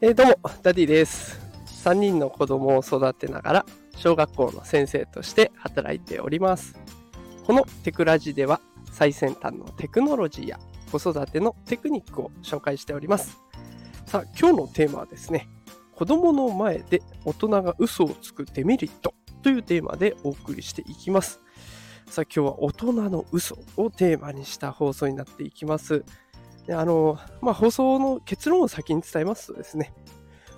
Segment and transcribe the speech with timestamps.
[0.00, 1.40] えー、どうも、ダディです。
[1.82, 3.66] 3人の子供を育てながら、
[3.96, 6.78] 小学校の先生として働いております。
[7.44, 8.60] このテクラジでは、
[8.92, 10.60] 最先端のテクノロジーや
[10.92, 13.38] 子育てのテクニックを紹介しております。
[14.06, 15.48] さあ、今日のテーマはですね、
[15.96, 21.40] 子供の前で大人が嘘をつくデメリットというテーマでお送りしていきます。
[22.06, 26.04] さあ、今日は大人の嘘をテーマにした放送になっていきます。
[26.68, 29.94] であの、まあ、放送の結論を先に伝えますとですね、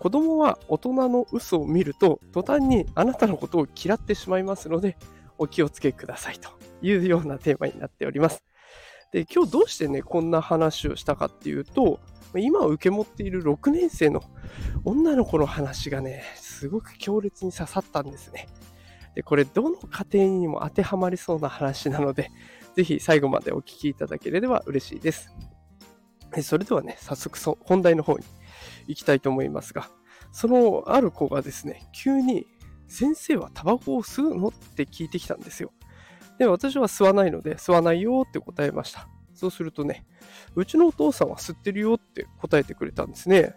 [0.00, 4.98] 子供は大人の嘘を見ると、途端にあなたのことを嫌ってしまいますので、
[5.38, 6.50] お気をつけくださいと
[6.82, 8.42] いうようなテーマになっております。
[9.12, 12.00] で、今日どうしてね、こんな話をしたかっていうと、
[12.34, 14.24] 今受け持っている6年生の
[14.84, 18.48] 女の子の話がね、すごく強烈に刺さったんですね。
[19.14, 22.32] で、これどの家庭にも当てはまりそうな話なので、
[22.74, 25.32] ぜひ最後までお聞きいただければ嬉しいです。
[26.40, 28.24] それではね、早速そ本題の方に
[28.86, 29.90] 行きたいと思いますが、
[30.32, 32.46] そのある子がですね、急に
[32.88, 34.48] 先生はタバコを吸うの？
[34.48, 35.72] って聞いてきたんですよ。
[36.38, 39.08] で、私は吸わないので、吸わないよって答えました。
[39.34, 40.06] そうするとね、
[40.54, 43.54] うちのお父さんは吸ってるよって答えてくれたんですね。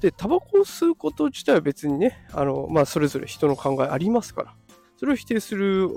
[0.00, 4.54] で、タバコを吸うこと自体は別にね、あの、まあ、それぞれ人の考えありますから、
[4.96, 5.90] それを否定する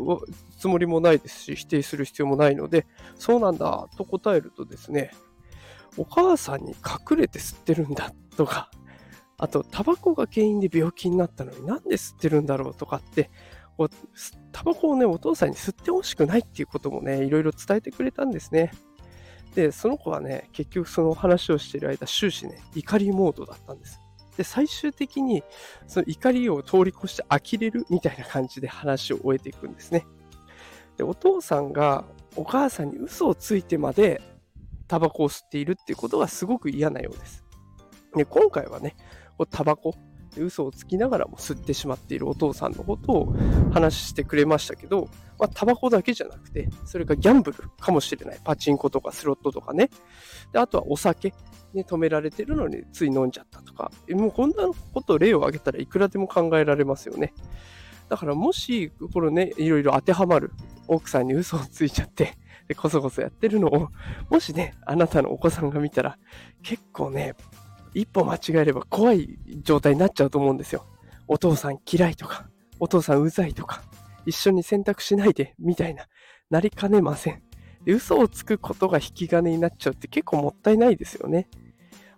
[0.57, 5.11] つもりもないですし、否定する必要もないので、そうなんだと答えるとですね、
[5.97, 8.69] お母さんに隠れて吸ってるんだとか、
[9.37, 13.29] あと、タバコが原因で病気になったのになんで吸ってるんだろうとかって、
[14.51, 18.71] タバコをね、お父さんに吸ってほしくないっていうこともね、いろいろ伝えてくれたんですね。
[19.55, 23.99] で、その子はね、結局その話をしている間、終始ね、怒りモードだったんです。
[24.37, 25.43] で、最終的に、
[25.87, 30.05] その怒りを通り越して呆れるみたいな感じで話を終えていくんですね。
[30.97, 32.05] で、お父さんが
[32.35, 34.21] お母さんに嘘をついてまで
[34.87, 37.43] タバコを吸っているっていうことがすごく嫌なようです。
[38.15, 38.95] で今回はね、
[39.49, 39.95] タバコ、
[40.37, 43.35] 嘘をつきながらも吸ってしまっているお父さんのことを
[43.71, 45.09] 話してくれましたけど、
[45.53, 48.39] タバコだけじゃなくて、それがギャンブルかもしれない。
[48.43, 49.89] パチンコとかスロットとかね。
[50.51, 51.33] であとはお酒、
[51.73, 53.91] ね、止められてるのについ飲んじゃったとか。
[54.09, 57.33] もうこんなこと例を挙げたらいくらでも考えられますよね。
[58.09, 60.51] だからもし、このね、いろいろ当てはまる
[60.87, 62.37] 奥さんに嘘をついちゃって、
[62.73, 63.89] で、こそこそやってるのを、
[64.29, 66.17] もしね、あなたのお子さんが見たら、
[66.63, 67.35] 結構ね、
[67.93, 70.85] 一歩間違えれば怖い状態になっちゃうと思うんですよ。
[71.27, 72.47] お父さん嫌いとか、
[72.79, 73.83] お父さんうざいとか、
[74.25, 76.07] 一緒に選択しないで、みたいな、
[76.49, 77.43] なりかねません。
[77.85, 81.47] で嘘をつくことが引き金になっちゃうって結構もったいないですよね。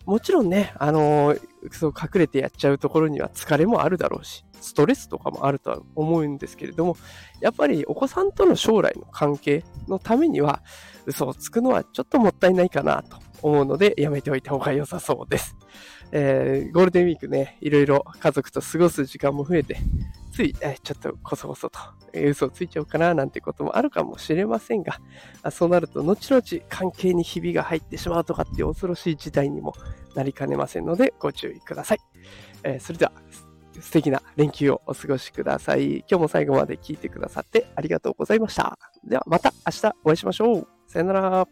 [0.05, 1.39] もちろんね、あのー、
[1.71, 6.97] そう隠れてやっちゃうところには疲れもあるだろうし、ストレスとかもあるとは思うんですけれども、
[7.41, 10.61] やっぱりお子さんとの将来の関係のためには、
[11.05, 15.55] 嘘をつくのはちょっともったいないかなと思うので、やめておいた方が良さそうです。
[16.11, 19.77] えー、ゴールデンウィークね、いろいろ家族と過ごす時間も増えて、
[20.31, 21.79] つい、えちょっとこそこそと、
[22.13, 24.99] え嘘をついちゃおうかななんてこともあるかもしれませんが、
[25.51, 29.73] そうなると後々関係にひびが入ってしまうとかっていう恐ろしい事態にも
[30.15, 31.99] なりかねませんのでご注意ください。
[32.63, 33.11] えー、それでは、
[33.81, 35.97] 素敵な連休をお過ごしください。
[35.99, 38.77] 今日も最後まで聞いてくださってありがとうございました。
[39.03, 40.67] ではまた明日お会いしましょう。
[40.87, 41.47] さよなら。